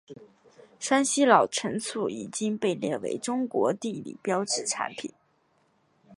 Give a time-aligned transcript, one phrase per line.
[0.79, 5.13] 山西老陈醋已经被列为中国地理标志产品。